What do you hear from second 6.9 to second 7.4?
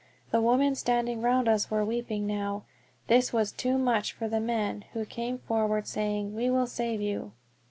you."